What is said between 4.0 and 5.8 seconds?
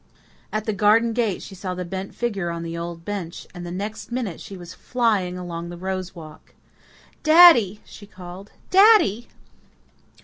minute she was flying along the